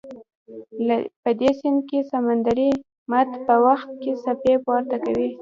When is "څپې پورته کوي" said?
4.23-5.27